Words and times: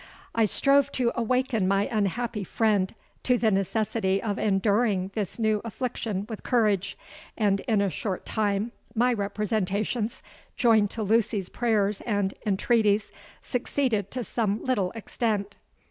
I 0.33 0.45
strove 0.45 0.91
to 0.93 1.11
awaken 1.13 1.67
my 1.67 1.85
unhappy 1.91 2.43
friend 2.43 2.91
to 3.21 3.37
the 3.37 3.51
necessity 3.51 4.19
of 4.19 4.39
enduring 4.39 5.11
this 5.13 5.37
new 5.37 5.61
affliction 5.63 6.25
with 6.27 6.41
courage; 6.41 6.97
and 7.37 7.59
in 7.67 7.81
a 7.81 7.89
short 7.91 8.25
time 8.25 8.71
my 8.95 9.13
representations, 9.13 10.23
joined 10.57 10.89
to 10.89 11.03
Lucy's 11.03 11.49
prayers 11.49 12.01
and 12.03 12.33
entreaties, 12.47 13.11
succeeded 13.43 14.09
to 14.09 14.23
some 14.23 14.65
little 14.65 14.89
extent. 14.93 15.57